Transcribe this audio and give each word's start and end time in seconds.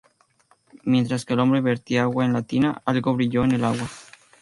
Mientras 0.81 1.25
que 1.25 1.33
el 1.33 1.39
hombre 1.41 1.61
vertía 1.61 2.01
agua 2.01 2.25
en 2.25 2.33
la 2.33 2.41
tina, 2.41 2.81
algo 2.85 3.13
brilló 3.13 3.43
en 3.43 3.51
el 3.51 3.63
agua. 3.63 3.87